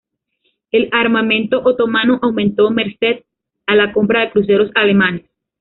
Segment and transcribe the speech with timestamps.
[0.71, 3.19] El armamento otomano aumentó merced
[3.67, 5.29] a la compra de cruceros alemanes.